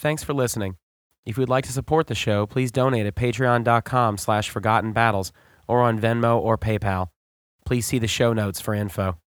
Thanks 0.00 0.24
for 0.24 0.32
listening. 0.32 0.76
If 1.26 1.36
you 1.36 1.42
would 1.42 1.50
like 1.50 1.66
to 1.66 1.72
support 1.72 2.06
the 2.06 2.14
show, 2.14 2.46
please 2.46 2.72
donate 2.72 3.04
at 3.04 3.14
patreon.com 3.16 4.16
slash 4.16 4.48
forgotten 4.48 4.92
battles 4.94 5.30
or 5.68 5.82
on 5.82 6.00
Venmo 6.00 6.40
or 6.40 6.56
PayPal. 6.56 7.08
Please 7.66 7.84
see 7.84 7.98
the 7.98 8.06
show 8.06 8.32
notes 8.32 8.62
for 8.62 8.72
info. 8.72 9.18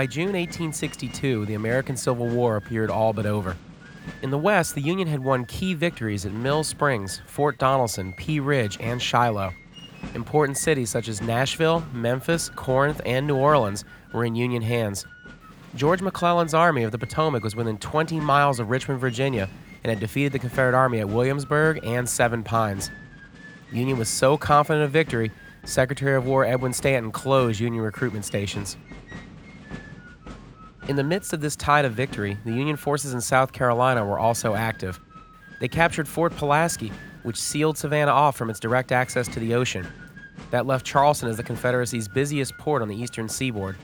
By 0.00 0.06
June 0.06 0.32
1862, 0.32 1.44
the 1.44 1.52
American 1.52 1.94
Civil 1.94 2.26
War 2.26 2.56
appeared 2.56 2.88
all 2.88 3.12
but 3.12 3.26
over. 3.26 3.54
In 4.22 4.30
the 4.30 4.38
West, 4.38 4.74
the 4.74 4.80
Union 4.80 5.06
had 5.06 5.22
won 5.22 5.44
key 5.44 5.74
victories 5.74 6.24
at 6.24 6.32
Mill 6.32 6.64
Springs, 6.64 7.20
Fort 7.26 7.58
Donelson, 7.58 8.16
Pea 8.16 8.40
Ridge, 8.40 8.78
and 8.80 9.02
Shiloh. 9.02 9.52
Important 10.14 10.56
cities 10.56 10.88
such 10.88 11.06
as 11.06 11.20
Nashville, 11.20 11.84
Memphis, 11.92 12.48
Corinth, 12.48 13.02
and 13.04 13.26
New 13.26 13.36
Orleans 13.36 13.84
were 14.14 14.24
in 14.24 14.34
Union 14.34 14.62
hands. 14.62 15.04
George 15.76 16.00
McClellan's 16.00 16.54
Army 16.54 16.82
of 16.82 16.92
the 16.92 16.98
Potomac 16.98 17.44
was 17.44 17.54
within 17.54 17.76
20 17.76 18.20
miles 18.20 18.58
of 18.58 18.70
Richmond, 18.70 19.00
Virginia, 19.00 19.50
and 19.84 19.90
had 19.90 20.00
defeated 20.00 20.32
the 20.32 20.38
Confederate 20.38 20.74
Army 20.74 21.00
at 21.00 21.10
Williamsburg 21.10 21.84
and 21.84 22.08
Seven 22.08 22.42
Pines. 22.42 22.90
Union 23.70 23.98
was 23.98 24.08
so 24.08 24.38
confident 24.38 24.82
of 24.82 24.92
victory, 24.92 25.30
Secretary 25.64 26.16
of 26.16 26.24
War 26.24 26.46
Edwin 26.46 26.72
Stanton 26.72 27.12
closed 27.12 27.60
Union 27.60 27.84
recruitment 27.84 28.24
stations. 28.24 28.78
In 30.90 30.96
the 30.96 31.04
midst 31.04 31.32
of 31.32 31.40
this 31.40 31.54
tide 31.54 31.84
of 31.84 31.92
victory, 31.92 32.36
the 32.44 32.50
Union 32.50 32.74
forces 32.74 33.14
in 33.14 33.20
South 33.20 33.52
Carolina 33.52 34.04
were 34.04 34.18
also 34.18 34.56
active. 34.56 34.98
They 35.60 35.68
captured 35.68 36.08
Fort 36.08 36.34
Pulaski, 36.34 36.90
which 37.22 37.40
sealed 37.40 37.78
Savannah 37.78 38.10
off 38.10 38.36
from 38.36 38.50
its 38.50 38.58
direct 38.58 38.90
access 38.90 39.28
to 39.28 39.38
the 39.38 39.54
ocean. 39.54 39.86
That 40.50 40.66
left 40.66 40.84
Charleston 40.84 41.28
as 41.28 41.36
the 41.36 41.44
Confederacy's 41.44 42.08
busiest 42.08 42.58
port 42.58 42.82
on 42.82 42.88
the 42.88 43.00
eastern 43.00 43.28
seaboard. 43.28 43.76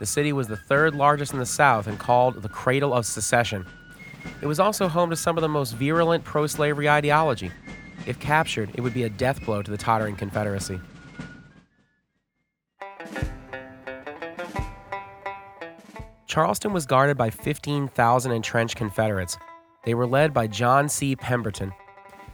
The 0.00 0.06
city 0.06 0.32
was 0.32 0.48
the 0.48 0.56
third 0.56 0.96
largest 0.96 1.32
in 1.32 1.38
the 1.38 1.46
South 1.46 1.86
and 1.86 1.96
called 1.96 2.42
the 2.42 2.48
Cradle 2.48 2.92
of 2.92 3.06
Secession. 3.06 3.64
It 4.42 4.48
was 4.48 4.58
also 4.58 4.88
home 4.88 5.10
to 5.10 5.16
some 5.16 5.38
of 5.38 5.42
the 5.42 5.48
most 5.48 5.76
virulent 5.76 6.24
pro 6.24 6.48
slavery 6.48 6.88
ideology. 6.88 7.52
If 8.04 8.18
captured, 8.18 8.72
it 8.74 8.80
would 8.80 8.94
be 8.94 9.04
a 9.04 9.08
death 9.08 9.44
blow 9.44 9.62
to 9.62 9.70
the 9.70 9.78
tottering 9.78 10.16
Confederacy. 10.16 10.80
Charleston 16.38 16.72
was 16.72 16.86
guarded 16.86 17.16
by 17.16 17.30
15,000 17.30 18.30
entrenched 18.30 18.76
Confederates. 18.76 19.36
They 19.84 19.94
were 19.94 20.06
led 20.06 20.32
by 20.32 20.46
John 20.46 20.88
C. 20.88 21.16
Pemberton. 21.16 21.72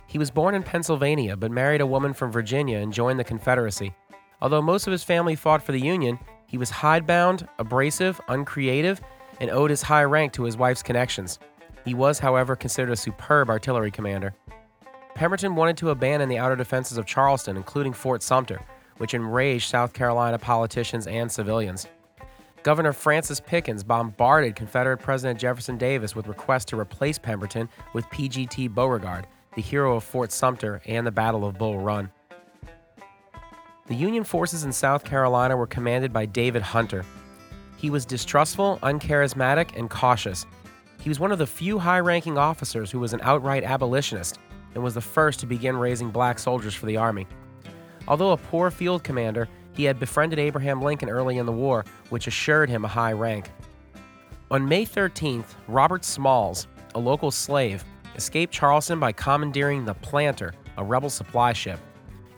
He 0.07 0.19
was 0.19 0.31
born 0.31 0.55
in 0.55 0.63
Pennsylvania 0.63 1.39
but 1.39 1.51
married 1.51 1.81
a 1.81 1.87
woman 1.87 2.13
from 2.13 2.31
Virginia 2.31 2.81
and 2.81 2.93
joined 2.93 3.19
the 3.19 3.25
Confederacy. 3.25 3.95
Although 4.43 4.61
most 4.61 4.87
of 4.87 4.91
his 4.91 5.03
family 5.03 5.35
fought 5.35 5.63
for 5.63 5.73
the 5.73 5.81
Union, 5.81 6.19
he 6.47 6.59
was 6.59 6.69
hidebound, 6.69 7.49
abrasive, 7.59 8.21
uncreative, 8.29 9.01
and 9.41 9.51
owed 9.51 9.71
his 9.71 9.81
high 9.81 10.05
rank 10.05 10.35
to 10.35 10.45
his 10.45 10.59
wife's 10.59 10.83
connections. 10.83 11.39
He 11.87 11.95
was, 11.95 12.19
however, 12.19 12.57
considered 12.57 12.93
a 12.93 12.97
superb 12.97 13.49
artillery 13.49 13.91
commander. 13.91 14.35
Pemberton 15.15 15.57
wanted 15.57 15.79
to 15.79 15.89
abandon 15.89 16.29
the 16.29 16.37
outer 16.37 16.57
defenses 16.57 16.99
of 16.99 17.07
Charleston, 17.07 17.57
including 17.57 17.95
Fort 17.95 18.23
Sumter, 18.23 18.61
which 18.99 19.15
enraged 19.15 19.71
South 19.71 19.95
Carolina 19.95 20.39
politicians 20.39 21.07
and 21.07 21.33
civilians. 21.33 21.87
Governor 22.65 22.95
Francis 22.95 23.41
Pickens 23.41 23.85
bombarded 23.85 24.57
Confederate 24.57 24.97
President 24.97 25.39
Jefferson 25.39 25.77
Davis 25.77 26.17
with 26.17 26.27
requests 26.27 26.65
to 26.67 26.81
replace 26.81 27.19
Pemberton 27.19 27.69
with 27.93 28.07
PGT 28.07 28.75
Beauregard, 28.75 29.27
the 29.55 29.61
hero 29.61 29.97
of 29.97 30.03
Fort 30.03 30.33
Sumter 30.33 30.81
and 30.87 31.07
the 31.07 31.13
Battle 31.13 31.45
of 31.45 31.59
Bull 31.59 31.79
Run. 31.79 32.11
The 33.87 33.95
Union 33.95 34.25
forces 34.25 34.65
in 34.65 34.73
South 34.73 35.05
Carolina 35.05 35.59
were 35.59 35.67
commanded 35.67 36.11
by 36.11 36.25
David 36.25 36.63
Hunter. 36.63 37.05
He 37.77 37.91
was 37.91 38.07
distrustful, 38.07 38.79
uncharismatic, 38.83 39.77
and 39.77 39.91
cautious. 39.91 40.47
He 41.03 41.11
was 41.11 41.21
one 41.21 41.33
of 41.33 41.39
the 41.39 41.47
few 41.47 41.79
high 41.79 42.01
ranking 42.01 42.39
officers 42.39 42.91
who 42.91 42.99
was 42.99 43.13
an 43.13 43.21
outright 43.25 43.63
abolitionist 43.63 44.39
and 44.75 44.83
was 44.83 44.95
the 44.95 45.03
first 45.03 45.39
to 45.41 45.47
begin 45.47 45.77
raising 45.77 46.11
black 46.11 46.39
soldiers 46.39 46.75
for 46.75 46.87
the 46.87 46.97
Army. 46.97 47.27
Although 48.09 48.33
a 48.33 48.39
poor 48.39 48.71
field 48.71 49.05
commander, 49.05 49.51
he 49.75 49.85
had 49.85 49.99
befriended 49.99 50.39
Abraham 50.39 50.81
Lincoln 50.81 51.09
early 51.09 51.39
in 51.39 51.47
the 51.47 51.53
war, 51.53 51.85
which 52.11 52.27
assured 52.27 52.71
him 52.71 52.85
a 52.85 52.89
high 52.89 53.13
rank. 53.13 53.51
On 54.51 54.67
May 54.69 54.85
13th, 54.87 55.55
Robert 55.69 56.05
Smalls, 56.05 56.69
a 56.95 56.99
local 56.99 57.31
slave, 57.31 57.85
escaped 58.15 58.53
Charleston 58.53 59.01
by 59.01 59.13
commandeering 59.13 59.85
the 59.85 59.95
Planter, 59.95 60.55
a 60.77 60.85
rebel 60.85 61.11
supply 61.11 61.53
ship. 61.53 61.81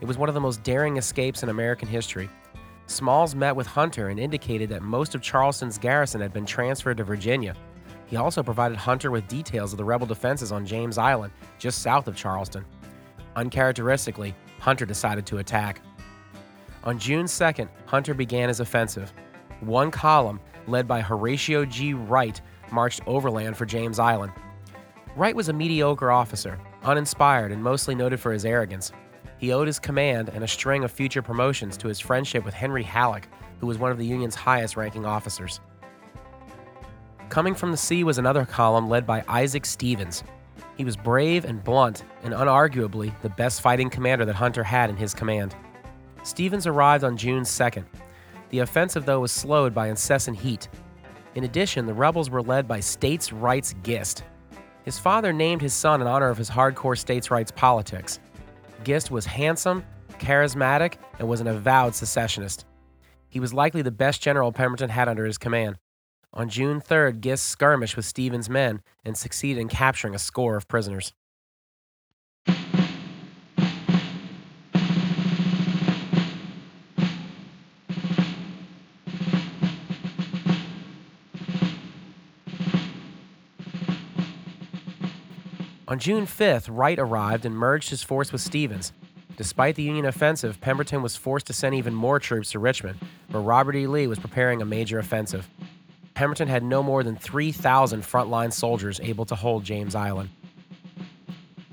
It 0.01 0.05
was 0.05 0.17
one 0.17 0.29
of 0.29 0.35
the 0.35 0.41
most 0.41 0.63
daring 0.63 0.97
escapes 0.97 1.43
in 1.43 1.49
American 1.49 1.87
history. 1.87 2.29
Smalls 2.87 3.35
met 3.35 3.55
with 3.55 3.67
Hunter 3.67 4.09
and 4.09 4.19
indicated 4.19 4.69
that 4.69 4.81
most 4.81 5.13
of 5.13 5.21
Charleston's 5.21 5.77
garrison 5.77 6.21
had 6.21 6.33
been 6.33 6.45
transferred 6.45 6.97
to 6.97 7.03
Virginia. 7.03 7.55
He 8.07 8.15
also 8.15 8.41
provided 8.41 8.77
Hunter 8.77 9.11
with 9.11 9.27
details 9.27 9.73
of 9.73 9.77
the 9.77 9.83
rebel 9.83 10.07
defenses 10.07 10.51
on 10.51 10.65
James 10.65 10.97
Island, 10.97 11.33
just 11.59 11.81
south 11.81 12.07
of 12.07 12.15
Charleston. 12.15 12.65
Uncharacteristically, 13.35 14.33
Hunter 14.59 14.85
decided 14.85 15.25
to 15.27 15.39
attack. 15.39 15.81
On 16.83 16.97
June 16.97 17.25
2nd, 17.25 17.69
Hunter 17.85 18.13
began 18.13 18.47
his 18.47 18.59
offensive. 18.59 19.11
One 19.61 19.91
column, 19.91 20.39
led 20.67 20.87
by 20.87 21.01
Horatio 21.01 21.65
G. 21.65 21.93
Wright, 21.93 22.39
marched 22.71 23.01
overland 23.07 23.57
for 23.57 23.65
James 23.65 23.99
Island. 23.99 24.31
Wright 25.15 25.35
was 25.35 25.49
a 25.49 25.53
mediocre 25.53 26.11
officer, 26.11 26.59
uninspired 26.83 27.51
and 27.51 27.63
mostly 27.63 27.95
noted 27.95 28.19
for 28.19 28.31
his 28.31 28.45
arrogance. 28.45 28.91
He 29.39 29.51
owed 29.51 29.67
his 29.67 29.79
command 29.79 30.29
and 30.29 30.43
a 30.43 30.47
string 30.47 30.83
of 30.83 30.91
future 30.91 31.21
promotions 31.21 31.77
to 31.77 31.87
his 31.87 31.99
friendship 31.99 32.45
with 32.45 32.53
Henry 32.53 32.83
Halleck, 32.83 33.27
who 33.59 33.67
was 33.67 33.77
one 33.77 33.91
of 33.91 33.97
the 33.97 34.05
Union's 34.05 34.35
highest 34.35 34.77
ranking 34.77 35.05
officers. 35.05 35.59
Coming 37.29 37.55
from 37.55 37.71
the 37.71 37.77
sea 37.77 38.03
was 38.03 38.17
another 38.17 38.45
column 38.45 38.89
led 38.89 39.05
by 39.05 39.23
Isaac 39.27 39.65
Stevens. 39.65 40.23
He 40.77 40.85
was 40.85 40.95
brave 40.95 41.45
and 41.45 41.63
blunt, 41.63 42.03
and 42.23 42.33
unarguably 42.33 43.13
the 43.21 43.29
best 43.29 43.61
fighting 43.61 43.89
commander 43.89 44.25
that 44.25 44.35
Hunter 44.35 44.63
had 44.63 44.89
in 44.89 44.95
his 44.95 45.13
command. 45.13 45.55
Stevens 46.27 46.67
arrived 46.67 47.05
on 47.05 47.15
June 47.15 47.43
2nd. 47.43 47.85
The 48.49 48.59
offensive, 48.59 49.05
though, 49.05 49.21
was 49.21 49.31
slowed 49.31 49.73
by 49.73 49.87
incessant 49.87 50.37
heat. 50.37 50.67
In 51.35 51.45
addition, 51.45 51.85
the 51.85 51.93
rebels 51.93 52.29
were 52.29 52.41
led 52.41 52.67
by 52.67 52.81
states' 52.81 53.31
rights 53.31 53.73
Gist. 53.81 54.25
His 54.83 54.99
father 54.99 55.31
named 55.31 55.61
his 55.61 55.73
son 55.73 56.01
in 56.01 56.07
honor 56.07 56.29
of 56.29 56.37
his 56.37 56.49
hardcore 56.49 56.97
states' 56.97 57.31
rights 57.31 57.51
politics. 57.51 58.19
Gist 58.83 59.09
was 59.09 59.25
handsome, 59.25 59.85
charismatic, 60.19 60.95
and 61.17 61.29
was 61.29 61.39
an 61.39 61.47
avowed 61.47 61.95
secessionist. 61.95 62.65
He 63.29 63.39
was 63.39 63.53
likely 63.53 63.81
the 63.81 63.89
best 63.89 64.21
general 64.21 64.51
Pemberton 64.51 64.89
had 64.89 65.07
under 65.07 65.25
his 65.25 65.37
command. 65.37 65.77
On 66.33 66.49
June 66.49 66.81
3rd, 66.81 67.21
Gist 67.21 67.45
skirmished 67.45 67.95
with 67.95 68.05
Stevens' 68.05 68.49
men 68.49 68.81
and 69.05 69.17
succeeded 69.17 69.61
in 69.61 69.69
capturing 69.69 70.13
a 70.13 70.19
score 70.19 70.57
of 70.57 70.67
prisoners. 70.67 71.13
On 85.89 85.97
June 85.97 86.25
5th, 86.25 86.67
Wright 86.69 86.99
arrived 86.99 87.45
and 87.45 87.55
merged 87.55 87.91
his 87.91 88.03
force 88.03 88.33
with 88.33 88.41
Stevens. 88.41 88.91
Despite 89.37 89.75
the 89.75 89.83
Union 89.83 90.05
offensive, 90.05 90.59
Pemberton 90.59 91.01
was 91.01 91.15
forced 91.15 91.47
to 91.47 91.53
send 91.53 91.75
even 91.75 91.95
more 91.95 92.19
troops 92.19 92.51
to 92.51 92.59
Richmond, 92.59 92.99
where 93.29 93.41
Robert 93.41 93.73
E. 93.73 93.87
Lee 93.87 94.07
was 94.07 94.19
preparing 94.19 94.61
a 94.61 94.65
major 94.65 94.99
offensive. 94.99 95.47
Pemberton 96.13 96.49
had 96.49 96.61
no 96.61 96.83
more 96.83 97.03
than 97.03 97.15
3,000 97.15 98.01
frontline 98.01 98.51
soldiers 98.51 98.99
able 99.01 99.23
to 99.27 99.35
hold 99.35 99.63
James 99.63 99.95
Island. 99.95 100.29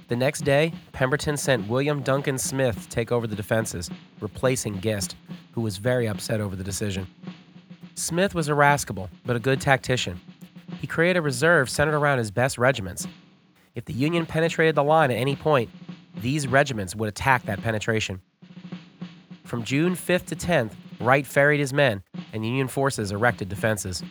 The 0.07 0.17
next 0.17 0.43
day, 0.43 0.73
Pemberton 0.93 1.37
sent 1.37 1.67
William 1.67 2.01
Duncan 2.01 2.39
Smith 2.39 2.83
to 2.83 2.89
take 2.89 3.11
over 3.11 3.27
the 3.27 3.35
defenses, 3.35 3.91
replacing 4.21 4.81
Gist, 4.81 5.17
who 5.53 5.61
was 5.61 5.79
very 5.79 6.07
upset 6.07 6.41
over 6.41 6.55
the 6.55 6.63
decision. 6.63 7.09
Smith 7.97 8.33
was 8.33 8.49
irascible, 8.49 9.11
but 9.27 9.35
a 9.35 9.41
good 9.41 9.61
tactician. 9.61 10.21
He 10.81 10.87
created 10.87 11.19
a 11.19 11.23
reserve 11.23 11.69
centered 11.69 11.97
around 11.97 12.19
his 12.19 12.31
best 12.31 12.59
regiments, 12.59 13.09
if 13.75 13.85
the 13.85 13.93
Union 13.93 14.27
penetrated 14.27 14.75
the 14.75 14.85
line 14.85 15.11
at 15.11 15.17
any 15.17 15.37
point, 15.37 15.71
these 16.17 16.47
regiments 16.47 16.95
would 16.95 17.09
attack 17.09 17.45
that 17.45 17.63
penetration. 17.63 18.21
From 19.45 19.65
June 19.65 19.95
5th 19.95 20.27
to 20.27 20.37
10th, 20.37 20.73
Wright 21.01 21.27
ferried 21.27 21.61
his 21.61 21.73
men, 21.73 22.03
and 22.33 22.47
Union 22.47 22.69
forces 22.69 23.11
erected 23.11 23.49
defenses. 23.49 24.03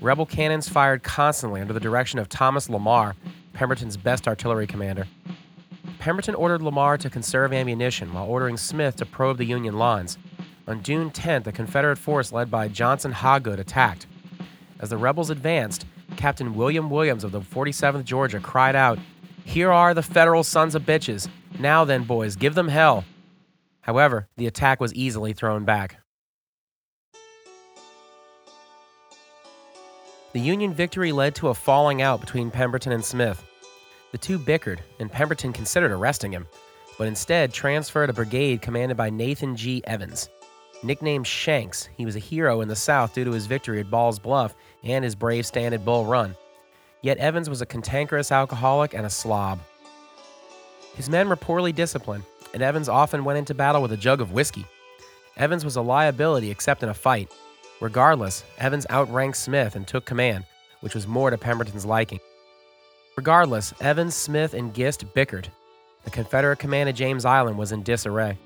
Rebel 0.00 0.26
cannons 0.26 0.68
fired 0.68 1.02
constantly 1.02 1.60
under 1.60 1.72
the 1.72 1.80
direction 1.80 2.18
of 2.18 2.28
Thomas 2.28 2.68
Lamar, 2.70 3.16
Pemberton's 3.52 3.96
best 3.96 4.28
artillery 4.28 4.66
commander. 4.66 5.06
Pemberton 5.98 6.34
ordered 6.34 6.62
Lamar 6.62 6.96
to 6.98 7.10
conserve 7.10 7.52
ammunition 7.52 8.12
while 8.12 8.26
ordering 8.26 8.56
Smith 8.56 8.96
to 8.96 9.06
probe 9.06 9.38
the 9.38 9.44
Union 9.44 9.76
lines. 9.78 10.18
On 10.68 10.82
June 10.82 11.10
10th, 11.10 11.46
a 11.46 11.52
Confederate 11.52 11.96
force 11.96 12.32
led 12.32 12.50
by 12.50 12.68
Johnson 12.68 13.12
Hagood 13.12 13.58
attacked. 13.58 14.06
As 14.78 14.90
the 14.90 14.96
rebels 14.96 15.30
advanced, 15.30 15.86
Captain 16.16 16.54
William 16.54 16.90
Williams 16.90 17.24
of 17.24 17.32
the 17.32 17.40
47th 17.40 18.04
Georgia 18.04 18.40
cried 18.40 18.74
out, 18.74 18.98
Here 19.44 19.70
are 19.70 19.94
the 19.94 20.02
Federal 20.02 20.42
sons 20.42 20.74
of 20.74 20.82
bitches. 20.82 21.28
Now 21.58 21.84
then, 21.84 22.04
boys, 22.04 22.36
give 22.36 22.54
them 22.54 22.68
hell. 22.68 23.04
However, 23.80 24.28
the 24.36 24.46
attack 24.46 24.80
was 24.80 24.92
easily 24.94 25.32
thrown 25.32 25.64
back. 25.64 26.00
The 30.32 30.40
Union 30.40 30.74
victory 30.74 31.12
led 31.12 31.34
to 31.36 31.48
a 31.48 31.54
falling 31.54 32.02
out 32.02 32.20
between 32.20 32.50
Pemberton 32.50 32.92
and 32.92 33.04
Smith. 33.04 33.42
The 34.12 34.18
two 34.18 34.38
bickered, 34.38 34.82
and 35.00 35.10
Pemberton 35.10 35.52
considered 35.52 35.92
arresting 35.92 36.32
him, 36.32 36.46
but 36.98 37.06
instead 37.06 37.52
transferred 37.52 38.10
a 38.10 38.12
brigade 38.12 38.60
commanded 38.60 38.96
by 38.96 39.08
Nathan 39.08 39.56
G. 39.56 39.82
Evans. 39.86 40.28
Nicknamed 40.82 41.26
Shanks, 41.26 41.88
he 41.96 42.04
was 42.04 42.16
a 42.16 42.20
hero 42.20 42.60
in 42.60 42.68
the 42.68 42.76
South 42.76 43.14
due 43.14 43.24
to 43.24 43.32
his 43.32 43.46
victory 43.46 43.80
at 43.80 43.90
Ball's 43.90 44.18
Bluff 44.18 44.54
and 44.82 45.04
his 45.04 45.14
brave 45.14 45.46
stand 45.46 45.74
at 45.74 45.84
Bull 45.84 46.04
Run. 46.04 46.36
Yet 47.02 47.18
Evans 47.18 47.48
was 47.48 47.62
a 47.62 47.66
cantankerous 47.66 48.30
alcoholic 48.30 48.94
and 48.94 49.06
a 49.06 49.10
slob. 49.10 49.60
His 50.94 51.08
men 51.10 51.28
were 51.28 51.36
poorly 51.36 51.72
disciplined, 51.72 52.24
and 52.54 52.62
Evans 52.62 52.88
often 52.88 53.24
went 53.24 53.38
into 53.38 53.54
battle 53.54 53.82
with 53.82 53.92
a 53.92 53.96
jug 53.96 54.20
of 54.20 54.32
whiskey. 54.32 54.66
Evans 55.36 55.64
was 55.64 55.76
a 55.76 55.82
liability 55.82 56.50
except 56.50 56.82
in 56.82 56.88
a 56.88 56.94
fight. 56.94 57.30
Regardless, 57.80 58.44
Evans 58.58 58.86
outranked 58.88 59.36
Smith 59.36 59.76
and 59.76 59.86
took 59.86 60.06
command, 60.06 60.44
which 60.80 60.94
was 60.94 61.06
more 61.06 61.30
to 61.30 61.36
Pemberton's 61.36 61.84
liking. 61.84 62.20
Regardless, 63.16 63.74
Evans, 63.80 64.14
Smith, 64.14 64.54
and 64.54 64.74
Gist 64.74 65.04
bickered. 65.14 65.48
The 66.04 66.10
Confederate 66.10 66.58
command 66.58 66.88
at 66.88 66.94
James 66.94 67.24
Island 67.24 67.58
was 67.58 67.72
in 67.72 67.82
disarray. 67.82 68.38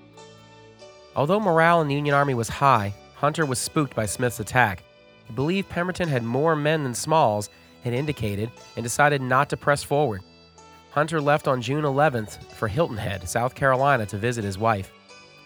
Although 1.17 1.41
morale 1.41 1.81
in 1.81 1.89
the 1.89 1.95
Union 1.95 2.15
Army 2.15 2.35
was 2.35 2.49
high, 2.49 2.95
Hunter 3.15 3.45
was 3.45 3.59
spooked 3.59 3.95
by 3.95 4.07
Smith's 4.07 4.41
attack. 4.41 4.83
He 5.27 5.33
believed 5.33 5.69
Pemberton 5.69 6.09
had 6.09 6.23
more 6.23 6.55
men 6.57 6.85
than 6.85 6.95
Smalls 6.95 7.51
had 7.83 7.93
indicated 7.93 8.51
and 8.77 8.83
decided 8.83 9.21
not 9.21 9.51
to 9.51 9.57
press 9.57 9.83
forward. 9.83 10.23
Hunter 10.91 11.21
left 11.21 11.47
on 11.47 11.63
June 11.63 11.85
11th 11.85 12.43
for 12.53 12.69
Hilton 12.69 12.97
Head, 12.97 13.29
South 13.29 13.55
Carolina, 13.55 14.07
to 14.07 14.19
visit 14.19 14.45
his 14.45 14.59
wife. 14.59 14.93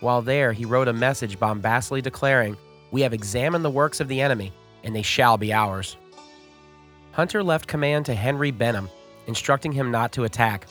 While 0.00 0.22
there, 0.22 0.52
he 0.52 0.64
wrote 0.64 0.88
a 0.88 0.92
message 0.92 1.38
bombastically 1.38 2.02
declaring, 2.02 2.56
We 2.90 3.02
have 3.02 3.12
examined 3.12 3.64
the 3.64 3.70
works 3.70 4.00
of 4.00 4.08
the 4.08 4.20
enemy, 4.20 4.52
and 4.82 4.94
they 4.94 5.02
shall 5.02 5.36
be 5.36 5.52
ours. 5.52 5.96
Hunter 7.12 7.42
left 7.42 7.66
command 7.66 8.06
to 8.06 8.14
Henry 8.14 8.50
Benham, 8.50 8.88
instructing 9.26 9.72
him 9.72 9.90
not 9.90 10.12
to 10.12 10.24
attack. 10.24 10.66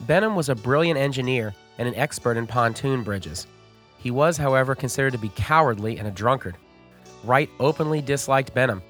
Benham 0.00 0.34
was 0.34 0.48
a 0.48 0.54
brilliant 0.54 0.98
engineer 0.98 1.54
and 1.78 1.88
an 1.88 1.94
expert 1.94 2.36
in 2.36 2.46
pontoon 2.46 3.02
bridges. 3.02 3.46
He 4.06 4.12
was, 4.12 4.36
however, 4.36 4.76
considered 4.76 5.14
to 5.14 5.18
be 5.18 5.30
cowardly 5.30 5.98
and 5.98 6.06
a 6.06 6.12
drunkard. 6.12 6.56
Wright 7.24 7.50
openly 7.58 8.00
disliked 8.00 8.54
Benham. 8.54 8.80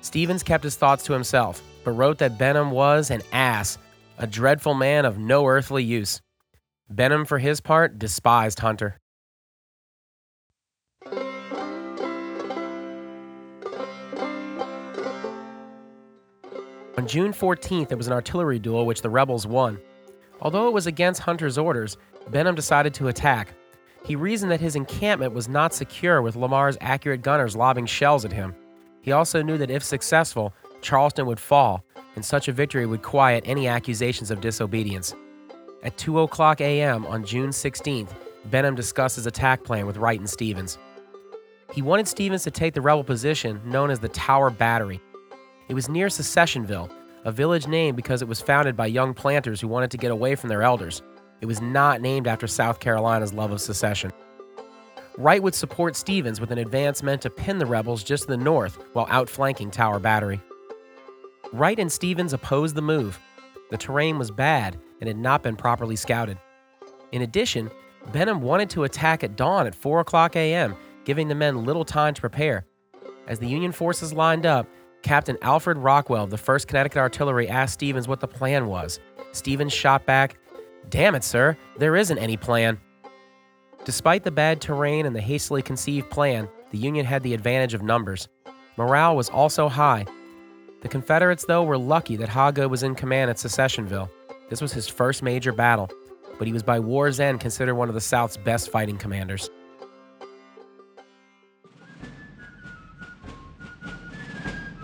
Stevens 0.00 0.42
kept 0.42 0.64
his 0.64 0.74
thoughts 0.74 1.04
to 1.04 1.12
himself, 1.12 1.62
but 1.84 1.92
wrote 1.92 2.18
that 2.18 2.36
Benham 2.36 2.72
was 2.72 3.12
an 3.12 3.22
ass, 3.30 3.78
a 4.18 4.26
dreadful 4.26 4.74
man 4.74 5.04
of 5.04 5.18
no 5.18 5.46
earthly 5.46 5.84
use. 5.84 6.20
Benham, 6.90 7.24
for 7.24 7.38
his 7.38 7.60
part, 7.60 8.00
despised 8.00 8.58
Hunter. 8.58 8.98
On 16.98 17.06
June 17.06 17.32
14th, 17.32 17.92
it 17.92 17.96
was 17.96 18.08
an 18.08 18.12
artillery 18.12 18.58
duel 18.58 18.84
which 18.84 19.02
the 19.02 19.10
rebels 19.10 19.46
won. 19.46 19.78
Although 20.40 20.66
it 20.66 20.74
was 20.74 20.88
against 20.88 21.20
Hunter's 21.20 21.56
orders, 21.56 21.96
Benham 22.30 22.56
decided 22.56 22.94
to 22.94 23.06
attack. 23.06 23.54
He 24.06 24.14
reasoned 24.14 24.52
that 24.52 24.60
his 24.60 24.76
encampment 24.76 25.34
was 25.34 25.48
not 25.48 25.74
secure 25.74 26.22
with 26.22 26.36
Lamar's 26.36 26.78
accurate 26.80 27.22
gunners 27.22 27.56
lobbing 27.56 27.86
shells 27.86 28.24
at 28.24 28.32
him. 28.32 28.54
He 29.00 29.10
also 29.10 29.42
knew 29.42 29.58
that 29.58 29.70
if 29.70 29.82
successful, 29.82 30.54
Charleston 30.80 31.26
would 31.26 31.40
fall, 31.40 31.84
and 32.14 32.24
such 32.24 32.46
a 32.46 32.52
victory 32.52 32.86
would 32.86 33.02
quiet 33.02 33.42
any 33.44 33.66
accusations 33.66 34.30
of 34.30 34.40
disobedience. 34.40 35.12
At 35.82 35.98
2 35.98 36.20
o'clock 36.20 36.60
a.m. 36.60 37.04
on 37.06 37.24
June 37.24 37.50
16th, 37.50 38.10
Benham 38.44 38.76
discussed 38.76 39.16
his 39.16 39.26
attack 39.26 39.64
plan 39.64 39.86
with 39.86 39.96
Wright 39.96 40.20
and 40.20 40.30
Stevens. 40.30 40.78
He 41.72 41.82
wanted 41.82 42.06
Stevens 42.06 42.44
to 42.44 42.52
take 42.52 42.74
the 42.74 42.80
rebel 42.80 43.02
position 43.02 43.60
known 43.64 43.90
as 43.90 43.98
the 43.98 44.08
Tower 44.10 44.50
Battery. 44.50 45.00
It 45.68 45.74
was 45.74 45.88
near 45.88 46.06
Secessionville, 46.06 46.92
a 47.24 47.32
village 47.32 47.66
named 47.66 47.96
because 47.96 48.22
it 48.22 48.28
was 48.28 48.40
founded 48.40 48.76
by 48.76 48.86
young 48.86 49.14
planters 49.14 49.60
who 49.60 49.66
wanted 49.66 49.90
to 49.90 49.98
get 49.98 50.12
away 50.12 50.36
from 50.36 50.48
their 50.48 50.62
elders. 50.62 51.02
It 51.40 51.46
was 51.46 51.60
not 51.60 52.00
named 52.00 52.26
after 52.26 52.46
South 52.46 52.80
Carolina's 52.80 53.32
love 53.32 53.50
of 53.50 53.60
secession. 53.60 54.12
Wright 55.18 55.42
would 55.42 55.54
support 55.54 55.96
Stevens 55.96 56.40
with 56.40 56.50
an 56.50 56.58
advance 56.58 57.02
meant 57.02 57.22
to 57.22 57.30
pin 57.30 57.58
the 57.58 57.66
rebels 57.66 58.04
just 58.04 58.24
to 58.24 58.28
the 58.28 58.36
north 58.36 58.78
while 58.92 59.06
outflanking 59.08 59.70
Tower 59.70 59.98
Battery. 59.98 60.40
Wright 61.52 61.78
and 61.78 61.90
Stevens 61.90 62.32
opposed 62.32 62.74
the 62.74 62.82
move. 62.82 63.18
The 63.70 63.78
terrain 63.78 64.18
was 64.18 64.30
bad 64.30 64.78
and 65.00 65.08
had 65.08 65.16
not 65.16 65.42
been 65.42 65.56
properly 65.56 65.96
scouted. 65.96 66.38
In 67.12 67.22
addition, 67.22 67.70
Benham 68.12 68.40
wanted 68.40 68.70
to 68.70 68.84
attack 68.84 69.24
at 69.24 69.36
dawn 69.36 69.66
at 69.66 69.74
4 69.74 70.00
o'clock 70.00 70.36
a.m., 70.36 70.76
giving 71.04 71.28
the 71.28 71.34
men 71.34 71.64
little 71.64 71.84
time 71.84 72.14
to 72.14 72.20
prepare. 72.20 72.66
As 73.26 73.38
the 73.38 73.48
Union 73.48 73.72
forces 73.72 74.12
lined 74.12 74.44
up, 74.44 74.68
Captain 75.02 75.38
Alfred 75.40 75.78
Rockwell 75.78 76.24
of 76.24 76.30
the 76.30 76.36
1st 76.36 76.66
Connecticut 76.66 76.98
Artillery 76.98 77.48
asked 77.48 77.74
Stevens 77.74 78.08
what 78.08 78.20
the 78.20 78.28
plan 78.28 78.66
was. 78.66 79.00
Stevens 79.32 79.72
shot 79.72 80.04
back, 80.04 80.36
Damn 80.88 81.14
it, 81.14 81.24
sir, 81.24 81.56
there 81.78 81.96
isn't 81.96 82.18
any 82.18 82.36
plan. 82.36 82.80
Despite 83.84 84.24
the 84.24 84.30
bad 84.30 84.60
terrain 84.60 85.06
and 85.06 85.14
the 85.14 85.20
hastily 85.20 85.62
conceived 85.62 86.10
plan, 86.10 86.48
the 86.70 86.78
Union 86.78 87.06
had 87.06 87.22
the 87.22 87.34
advantage 87.34 87.74
of 87.74 87.82
numbers. 87.82 88.28
Morale 88.76 89.16
was 89.16 89.28
also 89.28 89.68
high. 89.68 90.06
The 90.82 90.88
Confederates, 90.88 91.44
though, 91.46 91.64
were 91.64 91.78
lucky 91.78 92.16
that 92.16 92.28
Hagood 92.28 92.70
was 92.70 92.82
in 92.82 92.94
command 92.94 93.30
at 93.30 93.36
Secessionville. 93.36 94.10
This 94.48 94.60
was 94.60 94.72
his 94.72 94.86
first 94.86 95.22
major 95.22 95.52
battle, 95.52 95.90
but 96.38 96.46
he 96.46 96.52
was 96.52 96.62
by 96.62 96.78
war's 96.78 97.18
end 97.18 97.40
considered 97.40 97.74
one 97.74 97.88
of 97.88 97.94
the 97.94 98.00
South's 98.00 98.36
best 98.36 98.70
fighting 98.70 98.98
commanders. 98.98 99.50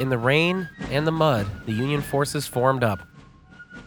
In 0.01 0.09
the 0.09 0.19
rain 0.19 0.69
and 0.91 1.07
the 1.07 1.13
mud, 1.13 1.47
the 1.67 1.73
Union 1.73 2.03
forces 2.03 2.49
formed 2.49 2.83
up. 2.83 3.07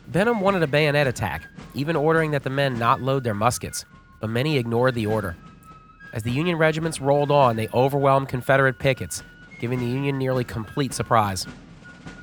Benham 0.07 0.39
wanted 0.39 0.63
a 0.63 0.67
bayonet 0.67 1.07
attack, 1.07 1.45
even 1.75 1.95
ordering 1.95 2.31
that 2.31 2.43
the 2.43 2.49
men 2.49 2.79
not 2.79 3.01
load 3.01 3.23
their 3.23 3.33
muskets, 3.33 3.85
but 4.19 4.29
many 4.29 4.57
ignored 4.57 4.95
the 4.95 5.05
order. 5.05 5.35
As 6.13 6.23
the 6.23 6.31
Union 6.31 6.57
regiments 6.57 7.01
rolled 7.01 7.29
on, 7.29 7.57
they 7.57 7.67
overwhelmed 7.73 8.29
Confederate 8.29 8.79
pickets, 8.79 9.21
giving 9.59 9.79
the 9.79 9.85
Union 9.85 10.17
nearly 10.17 10.43
complete 10.43 10.93
surprise. 10.93 11.45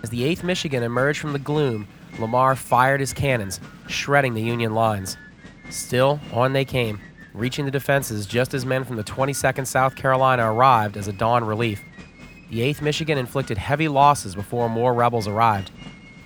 As 0.03 0.11
the 0.11 0.23
8th 0.23 0.43
Michigan 0.43 0.83
emerged 0.83 1.21
from 1.21 1.33
the 1.33 1.39
gloom, 1.39 1.87
Lamar 2.19 2.57
fired 2.57 3.01
his 3.01 3.13
cannons, 3.13 3.61
shredding 3.87 4.35
the 4.35 4.43
Union 4.43 4.75
lines. 4.75 5.17
Still, 5.71 6.21
on 6.33 6.53
they 6.53 6.65
came, 6.65 7.01
reaching 7.35 7.65
the 7.65 7.71
defenses 7.71 8.27
just 8.27 8.55
as 8.55 8.67
men 8.67 8.85
from 8.85 8.97
the 8.97 9.05
22nd 9.05 9.67
South 9.67 9.95
Carolina 9.95 10.53
arrived 10.53 10.97
as 10.97 11.09
a 11.09 11.13
dawn 11.13 11.45
relief. 11.45 11.83
The 12.51 12.61
8th 12.61 12.83
Michigan 12.83 13.19
inflicted 13.19 13.57
heavy 13.57 13.89
losses 13.89 14.35
before 14.35 14.69
more 14.69 14.93
rebels 14.93 15.29
arrived. 15.29 15.71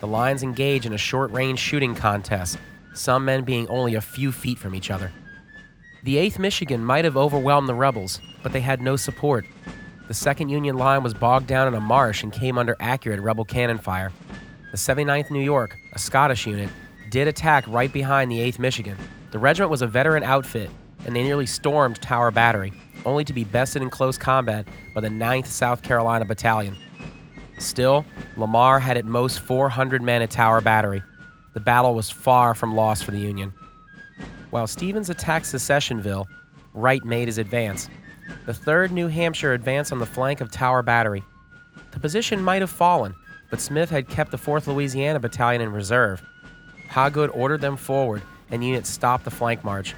The 0.01 0.07
lines 0.07 0.43
engaged 0.43 0.87
in 0.87 0.93
a 0.93 0.99
short 0.99 1.31
range 1.31 1.59
shooting 1.59 1.95
contest, 1.95 2.59
some 2.97 3.25
men 3.25 3.45
being 3.45 3.69
only 3.69 3.95
a 3.95 4.01
few 4.01 4.33
feet 4.33 4.59
from 4.59 4.75
each 4.75 4.91
other. 4.91 5.13
The 6.03 6.17
8th 6.17 6.39
Michigan 6.39 6.85
might 6.85 7.05
have 7.05 7.17
overwhelmed 7.17 7.69
the 7.69 7.75
rebels, 7.75 8.21
but 8.43 8.53
they 8.53 8.61
had 8.61 8.81
no 8.81 8.97
support. 8.97 9.45
The 10.09 10.15
2nd 10.15 10.51
Union 10.51 10.77
line 10.77 11.03
was 11.03 11.15
bogged 11.15 11.47
down 11.47 11.67
in 11.69 11.75
a 11.75 11.81
marsh 11.81 12.23
and 12.23 12.33
came 12.33 12.59
under 12.59 12.77
accurate 12.79 13.21
rebel 13.21 13.45
cannon 13.45 13.79
fire. 13.79 14.13
The 14.71 14.77
79th 14.77 15.31
New 15.31 15.43
York, 15.43 15.77
a 15.95 15.99
Scottish 15.99 16.47
unit, 16.47 16.71
did 17.11 17.29
attack 17.29 17.67
right 17.67 17.93
behind 17.93 18.31
the 18.31 18.39
8th 18.39 18.59
Michigan. 18.59 18.97
The 19.33 19.39
regiment 19.39 19.71
was 19.71 19.83
a 19.83 19.87
veteran 19.87 20.23
outfit, 20.23 20.71
and 21.05 21.15
they 21.15 21.23
nearly 21.23 21.47
stormed 21.47 22.01
Tower 22.01 22.31
Battery 22.31 22.73
only 23.07 23.25
to 23.25 23.33
be 23.33 23.45
bested 23.45 23.81
in 23.81 23.89
close 23.89 24.19
combat 24.19 24.67
by 24.95 25.01
the 25.01 25.09
9th 25.09 25.47
South 25.47 25.83
Carolina 25.83 26.25
Battalion. 26.25 26.77
Still, 27.59 28.05
Lamar 28.37 28.81
had 28.81 28.99
at 28.99 29.07
most 29.07 29.41
400 29.41 30.03
men 30.03 30.21
at 30.21 30.31
Tower 30.31 30.61
Battery. 30.61 31.03
The 31.57 31.61
battle 31.61 31.95
was 31.95 32.11
far 32.11 32.55
from 32.55 32.75
lost 32.75 33.07
for 33.07 33.13
the 33.13 33.19
Union. 33.19 33.51
While 34.51 34.67
Stevens 34.67 35.09
attacked 35.09 35.47
Secessionville, 35.47 36.27
Wright 36.75 37.03
made 37.03 37.29
his 37.29 37.39
advance. 37.39 37.89
The 38.45 38.53
3rd 38.53 38.91
New 38.91 39.09
Hampshire 39.09 39.55
advanced 39.55 39.91
on 39.91 39.99
the 39.99 40.05
flank 40.05 40.43
of 40.43 40.51
Tower 40.51 40.83
Battery. 40.83 41.25
The 41.93 41.99
position 41.99 42.43
might 42.43 42.61
have 42.61 42.69
fallen, 42.69 43.15
but 43.49 43.63
Smith 43.63 43.89
had 43.89 44.07
kept 44.07 44.33
the 44.33 44.37
4th 44.37 44.67
Louisiana 44.67 45.19
Battalion 45.19 45.63
in 45.63 45.73
reserve. 45.73 46.23
Hagood 46.91 47.35
ordered 47.35 47.63
them 47.63 47.79
forward, 47.79 48.21
and 48.51 48.63
the 48.63 48.85
stopped 48.85 49.25
the 49.25 49.31
flank 49.31 49.65
march. 49.65 49.95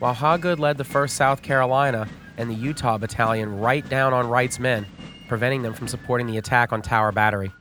While 0.00 0.14
Hagood 0.14 0.58
led 0.58 0.76
the 0.76 0.84
1st 0.84 1.12
South 1.12 1.40
Carolina, 1.40 2.06
and 2.36 2.50
the 2.50 2.56
Eutaw 2.56 3.00
Battalion 3.00 3.58
right 3.58 3.88
down 3.88 4.12
on 4.12 4.28
Wright's 4.28 4.58
men, 4.58 4.84
preventing 5.28 5.62
them 5.62 5.72
from 5.72 5.88
supporting 5.88 6.26
the 6.26 6.36
attack 6.36 6.74
on 6.74 6.82
Tower 6.82 7.10
Battery. 7.10 7.52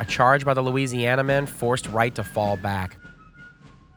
A 0.00 0.04
charge 0.04 0.44
by 0.44 0.54
the 0.54 0.62
Louisiana 0.62 1.22
men 1.22 1.46
forced 1.46 1.88
Wright 1.88 2.14
to 2.16 2.24
fall 2.24 2.56
back. 2.56 2.96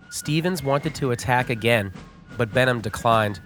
Stevens 0.10 0.62
wanted 0.64 0.94
to 0.96 1.12
attack 1.12 1.50
again, 1.50 1.92
but 2.38 2.54
Benham 2.54 2.82
declined. 2.82 3.42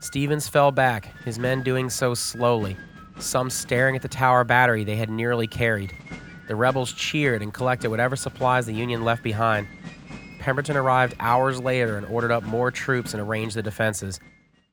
Stevens 0.00 0.48
fell 0.48 0.72
back, 0.72 1.06
his 1.24 1.38
men 1.38 1.62
doing 1.62 1.88
so 1.88 2.12
slowly, 2.12 2.76
some 3.18 3.48
staring 3.48 3.96
at 3.96 4.02
the 4.02 4.08
tower 4.08 4.44
battery 4.44 4.84
they 4.84 4.96
had 4.96 5.08
nearly 5.08 5.46
carried. 5.46 5.94
The 6.48 6.56
rebels 6.56 6.92
cheered 6.92 7.42
and 7.42 7.54
collected 7.54 7.88
whatever 7.88 8.16
supplies 8.16 8.66
the 8.66 8.74
Union 8.74 9.04
left 9.04 9.22
behind. 9.22 9.66
Pemberton 10.40 10.76
arrived 10.76 11.14
hours 11.20 11.58
later 11.58 11.96
and 11.96 12.06
ordered 12.06 12.32
up 12.32 12.42
more 12.42 12.70
troops 12.70 13.14
and 13.14 13.22
arranged 13.22 13.56
the 13.56 13.62
defenses, 13.62 14.20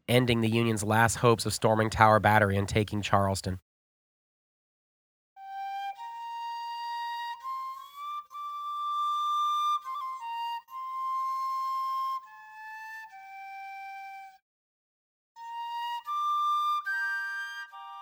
ending 0.10 0.42
the 0.42 0.50
Union's 0.50 0.84
last 0.84 1.16
hopes 1.16 1.46
of 1.46 1.54
storming 1.54 1.90
Tower 1.90 2.20
Battery 2.20 2.58
and 2.58 2.68
taking 2.68 3.01
Charleston. 3.01 3.60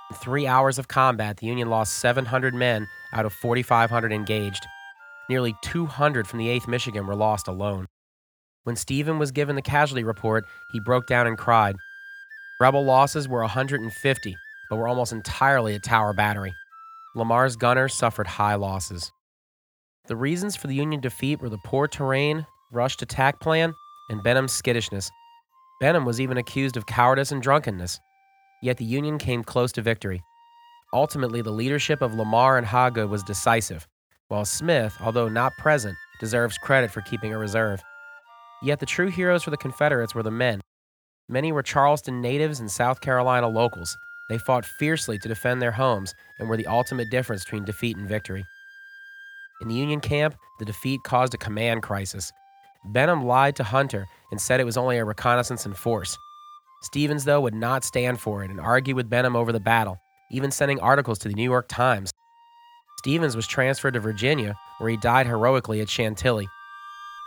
In 0.09 0.15
three 0.15 0.47
hours 0.47 0.79
of 0.79 0.87
combat, 0.87 1.37
the 1.37 1.45
Union 1.47 1.69
lost 1.69 1.99
700 1.99 2.55
men 2.55 2.87
out 3.13 3.25
of 3.25 3.33
4,500 3.33 4.11
engaged. 4.11 4.65
Nearly 5.29 5.53
200 5.61 6.27
from 6.27 6.39
the 6.39 6.47
8th 6.47 6.67
Michigan 6.67 7.05
were 7.05 7.15
lost 7.15 7.47
alone. 7.47 7.85
When 8.63 8.75
Stephen 8.75 9.19
was 9.19 9.31
given 9.31 9.55
the 9.55 9.61
casualty 9.61 10.03
report, 10.03 10.45
he 10.71 10.79
broke 10.79 11.05
down 11.05 11.27
and 11.27 11.37
cried. 11.37 11.75
Rebel 12.59 12.83
losses 12.83 13.27
were 13.27 13.41
150, 13.41 14.35
but 14.69 14.75
were 14.75 14.87
almost 14.87 15.11
entirely 15.11 15.75
at 15.75 15.83
Tower 15.83 16.13
Battery. 16.13 16.53
Lamar's 17.15 17.55
gunners 17.55 17.93
suffered 17.93 18.27
high 18.27 18.55
losses. 18.55 19.11
The 20.07 20.15
reasons 20.15 20.55
for 20.55 20.67
the 20.67 20.75
Union 20.75 21.01
defeat 21.01 21.39
were 21.39 21.49
the 21.49 21.59
poor 21.65 21.87
terrain, 21.87 22.45
rushed 22.71 23.01
attack 23.03 23.39
plan, 23.39 23.73
and 24.09 24.23
Benham's 24.23 24.53
skittishness. 24.53 25.09
Benham 25.79 26.05
was 26.05 26.19
even 26.19 26.37
accused 26.37 26.77
of 26.77 26.87
cowardice 26.87 27.31
and 27.31 27.41
drunkenness. 27.41 27.99
Yet 28.61 28.77
the 28.77 28.85
Union 28.85 29.17
came 29.17 29.43
close 29.43 29.71
to 29.73 29.81
victory. 29.81 30.21
Ultimately, 30.93 31.41
the 31.41 31.51
leadership 31.51 32.01
of 32.01 32.15
Lamar 32.15 32.57
and 32.57 32.67
Hagood 32.67 33.09
was 33.09 33.23
decisive, 33.23 33.87
while 34.27 34.45
Smith, 34.45 34.95
although 35.01 35.29
not 35.29 35.53
present, 35.57 35.95
deserves 36.19 36.57
credit 36.57 36.91
for 36.91 37.01
keeping 37.01 37.33
a 37.33 37.37
reserve. 37.37 37.81
Yet 38.61 38.79
the 38.79 38.85
true 38.85 39.07
heroes 39.07 39.43
for 39.43 39.51
the 39.51 39.57
Confederates 39.57 40.13
were 40.13 40.23
the 40.23 40.31
men. 40.31 40.61
Many 41.29 41.51
were 41.51 41.63
Charleston 41.63 42.21
natives 42.21 42.59
and 42.59 42.69
South 42.69 43.01
Carolina 43.01 43.47
locals. 43.47 43.95
They 44.29 44.37
fought 44.39 44.65
fiercely 44.65 45.17
to 45.19 45.27
defend 45.27 45.61
their 45.61 45.71
homes 45.71 46.13
and 46.39 46.49
were 46.49 46.57
the 46.57 46.67
ultimate 46.67 47.09
difference 47.09 47.43
between 47.43 47.65
defeat 47.65 47.97
and 47.97 48.07
victory. 48.07 48.43
In 49.61 49.67
the 49.67 49.75
Union 49.75 49.99
camp, 49.99 50.35
the 50.59 50.65
defeat 50.65 51.01
caused 51.03 51.33
a 51.33 51.37
command 51.37 51.83
crisis. 51.83 52.31
Benham 52.85 53.25
lied 53.25 53.55
to 53.57 53.63
Hunter 53.63 54.07
and 54.31 54.39
said 54.39 54.59
it 54.59 54.65
was 54.65 54.77
only 54.77 54.97
a 54.97 55.05
reconnaissance 55.05 55.65
in 55.65 55.73
force. 55.73 56.17
Stevens, 56.81 57.25
though, 57.25 57.41
would 57.41 57.53
not 57.53 57.83
stand 57.83 58.19
for 58.19 58.43
it 58.43 58.49
and 58.49 58.59
argued 58.59 58.95
with 58.95 59.09
Benham 59.09 59.35
over 59.35 59.51
the 59.51 59.59
battle, 59.59 59.97
even 60.31 60.51
sending 60.51 60.79
articles 60.79 61.19
to 61.19 61.27
the 61.27 61.33
New 61.33 61.43
York 61.43 61.67
Times. 61.67 62.11
Stevens 62.99 63.35
was 63.35 63.47
transferred 63.47 63.93
to 63.93 63.99
Virginia, 63.99 64.55
where 64.77 64.89
he 64.89 64.97
died 64.97 65.25
heroically 65.25 65.81
at 65.81 65.89
Chantilly. 65.89 66.47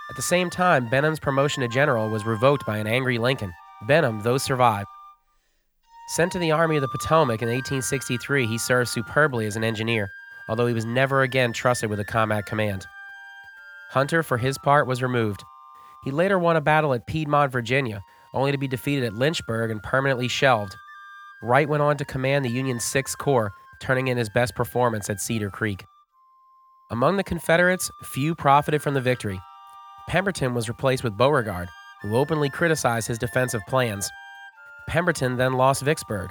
At 0.09 0.15
the 0.15 0.21
same 0.21 0.49
time, 0.49 0.89
Benham's 0.89 1.19
promotion 1.19 1.61
to 1.61 1.67
general 1.67 2.09
was 2.09 2.25
revoked 2.25 2.65
by 2.65 2.77
an 2.77 2.87
angry 2.87 3.17
Lincoln. 3.17 3.53
Benham, 3.87 4.21
though 4.21 4.37
survived, 4.37 4.87
sent 6.09 6.31
to 6.33 6.39
the 6.39 6.51
Army 6.51 6.75
of 6.75 6.81
the 6.81 6.87
Potomac 6.89 7.41
in 7.41 7.47
1863, 7.47 8.45
he 8.45 8.57
served 8.57 8.89
superbly 8.89 9.45
as 9.45 9.55
an 9.55 9.63
engineer, 9.63 10.09
although 10.49 10.67
he 10.67 10.73
was 10.73 10.85
never 10.85 11.21
again 11.21 11.53
trusted 11.53 11.89
with 11.89 11.99
a 11.99 12.05
combat 12.05 12.45
command. 12.45 12.85
Hunter, 13.91 14.23
for 14.23 14.37
his 14.37 14.57
part, 14.57 14.85
was 14.85 15.01
removed. 15.01 15.43
He 16.03 16.11
later 16.11 16.37
won 16.37 16.57
a 16.57 16.61
battle 16.61 16.93
at 16.93 17.07
Piedmont, 17.07 17.51
Virginia, 17.51 18.01
only 18.33 18.51
to 18.51 18.57
be 18.57 18.67
defeated 18.67 19.03
at 19.03 19.13
Lynchburg 19.13 19.71
and 19.71 19.81
permanently 19.81 20.27
shelved. 20.27 20.75
Wright 21.41 21.67
went 21.67 21.83
on 21.83 21.97
to 21.97 22.05
command 22.05 22.45
the 22.45 22.49
Union's 22.49 22.83
Sixth 22.83 23.17
Corps, 23.17 23.51
turning 23.79 24.07
in 24.07 24.17
his 24.17 24.29
best 24.29 24.55
performance 24.55 25.09
at 25.09 25.19
Cedar 25.19 25.49
Creek. 25.49 25.85
Among 26.91 27.17
the 27.17 27.23
Confederates, 27.23 27.91
few 28.03 28.35
profited 28.35 28.81
from 28.81 28.93
the 28.93 29.01
victory. 29.01 29.39
Pemberton 30.07 30.53
was 30.53 30.69
replaced 30.69 31.03
with 31.03 31.17
Beauregard, 31.17 31.67
who 32.01 32.15
openly 32.15 32.49
criticized 32.49 33.07
his 33.07 33.17
defensive 33.17 33.61
plans. 33.67 34.09
Pemberton 34.87 35.37
then 35.37 35.53
lost 35.53 35.81
Vicksburg. 35.81 36.29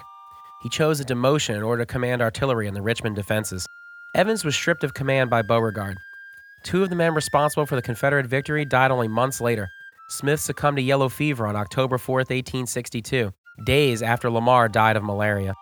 He 0.63 0.69
chose 0.69 1.01
a 1.01 1.05
demotion 1.05 1.57
in 1.57 1.63
order 1.63 1.83
to 1.83 1.93
command 1.93 2.23
artillery 2.23 2.69
in 2.69 2.75
the 2.75 2.83
Richmond 2.83 3.17
defenses. 3.17 3.67
Evans 4.15 4.45
was 4.45 4.55
stripped 4.55 4.85
of 4.85 4.95
command 4.95 5.31
by 5.31 5.43
Beauregard. 5.43 5.97
Two 6.63 6.83
of 6.83 6.91
the 6.91 6.97
men 6.97 7.15
responsible 7.15 7.67
for 7.67 7.75
the 7.77 7.83
Confederate 7.83 8.27
victory 8.27 8.65
died 8.65 8.91
only 8.91 9.09
months 9.09 9.41
later. 9.41 9.69
Smith 10.13 10.41
succumbed 10.41 10.77
to 10.77 10.83
yellow 10.83 11.09
fever 11.09 11.47
on 11.47 11.57
October 11.57 11.97
4, 11.97 12.17
1862, 12.17 13.33
days 13.65 14.03
after 14.03 14.29
Lamar 14.29 14.69
died 14.69 14.95
of 14.95 15.03
malaria. 15.03 15.55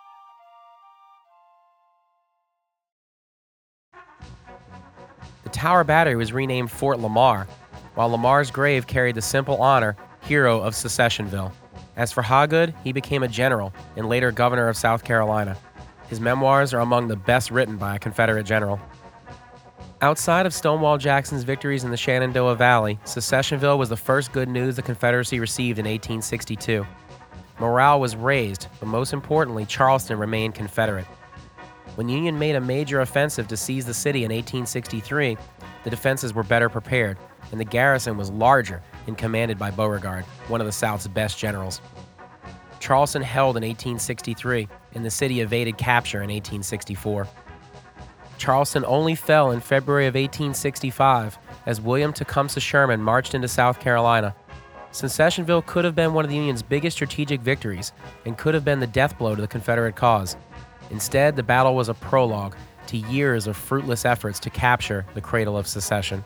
The 5.43 5.49
Tower 5.51 5.85
Battery 5.85 6.17
was 6.17 6.33
renamed 6.33 6.69
Fort 6.69 6.99
Lamar, 6.99 7.47
while 7.95 8.09
Lamar's 8.09 8.51
grave 8.51 8.87
carried 8.87 9.15
the 9.15 9.21
simple 9.21 9.55
honor 9.61 9.95
Hero 10.23 10.59
of 10.59 10.73
Secessionville. 10.73 11.53
As 11.95 12.11
for 12.11 12.21
Hagood, 12.21 12.73
he 12.83 12.91
became 12.91 13.23
a 13.23 13.29
general 13.29 13.73
and 13.95 14.09
later 14.09 14.33
governor 14.33 14.67
of 14.67 14.75
South 14.75 15.05
Carolina. 15.05 15.55
His 16.09 16.19
memoirs 16.19 16.73
are 16.73 16.81
among 16.81 17.07
the 17.07 17.15
best 17.15 17.51
written 17.51 17.77
by 17.77 17.95
a 17.95 17.99
Confederate 17.99 18.43
general. 18.43 18.81
Outside 20.03 20.47
of 20.47 20.53
Stonewall 20.55 20.97
Jackson's 20.97 21.43
victories 21.43 21.83
in 21.83 21.91
the 21.91 21.97
Shenandoah 21.97 22.55
Valley, 22.55 22.97
Secessionville 23.05 23.77
was 23.77 23.89
the 23.89 23.95
first 23.95 24.31
good 24.31 24.49
news 24.49 24.75
the 24.75 24.81
Confederacy 24.81 25.39
received 25.39 25.77
in 25.77 25.85
1862. 25.85 26.87
Morale 27.59 27.99
was 27.99 28.15
raised, 28.15 28.65
but 28.79 28.87
most 28.87 29.13
importantly, 29.13 29.63
Charleston 29.63 30.17
remained 30.17 30.55
Confederate. 30.55 31.05
When 31.93 32.09
Union 32.09 32.39
made 32.39 32.55
a 32.55 32.61
major 32.61 33.01
offensive 33.01 33.47
to 33.49 33.55
seize 33.55 33.85
the 33.85 33.93
city 33.93 34.23
in 34.23 34.31
1863, 34.31 35.37
the 35.83 35.89
defenses 35.91 36.33
were 36.33 36.41
better 36.41 36.67
prepared, 36.67 37.19
and 37.51 37.59
the 37.59 37.65
garrison 37.65 38.17
was 38.17 38.31
larger 38.31 38.81
and 39.05 39.15
commanded 39.15 39.59
by 39.59 39.69
Beauregard, 39.69 40.25
one 40.47 40.61
of 40.61 40.65
the 40.65 40.73
South's 40.73 41.07
best 41.07 41.37
generals. 41.37 41.79
Charleston 42.79 43.21
held 43.21 43.55
in 43.55 43.61
1863, 43.61 44.67
and 44.95 45.05
the 45.05 45.11
city 45.11 45.41
evaded 45.41 45.77
capture 45.77 46.23
in 46.23 46.31
1864. 46.31 47.27
Charleston 48.41 48.83
only 48.87 49.13
fell 49.13 49.51
in 49.51 49.59
February 49.59 50.07
of 50.07 50.15
1865 50.15 51.37
as 51.67 51.79
William 51.79 52.11
Tecumseh 52.11 52.59
Sherman 52.59 52.99
marched 52.99 53.35
into 53.35 53.47
South 53.47 53.79
Carolina. 53.79 54.35
Secessionville 54.91 55.63
could 55.63 55.85
have 55.85 55.93
been 55.93 56.15
one 56.15 56.25
of 56.25 56.31
the 56.31 56.37
Union's 56.37 56.63
biggest 56.63 56.97
strategic 56.97 57.39
victories 57.39 57.93
and 58.25 58.39
could 58.39 58.55
have 58.55 58.65
been 58.65 58.79
the 58.79 58.87
death 58.87 59.15
blow 59.19 59.35
to 59.35 59.41
the 59.41 59.47
Confederate 59.47 59.95
cause. 59.95 60.37
Instead, 60.89 61.35
the 61.35 61.43
battle 61.43 61.75
was 61.75 61.87
a 61.87 61.93
prologue 61.93 62.55
to 62.87 62.97
years 62.97 63.45
of 63.45 63.55
fruitless 63.55 64.05
efforts 64.05 64.39
to 64.39 64.49
capture 64.49 65.05
the 65.13 65.21
cradle 65.21 65.55
of 65.55 65.67
secession. 65.67 66.25